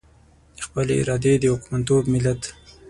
د 0.55 0.57
خپلې 0.65 0.93
ارادې 1.01 1.33
د 1.39 1.43
واکمنتوب 1.53 2.03
ملت. 2.13 2.41